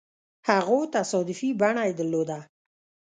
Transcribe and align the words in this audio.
هغو 0.49 0.79
تصادفي 0.95 1.49
بڼه 1.59 1.83
يې 1.87 1.93
درلوده. 1.99 2.39